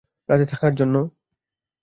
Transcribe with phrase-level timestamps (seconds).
[0.29, 0.95] রাতে থাকার জন্য?